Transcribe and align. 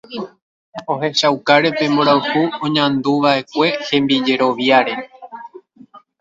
ohechaukáre 0.93 1.69
pe 1.77 1.85
mborayhu 1.91 2.41
oñanduva'ekue 2.65 3.67
hembijeroviáre 3.87 4.93